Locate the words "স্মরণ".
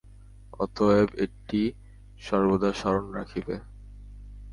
2.73-3.05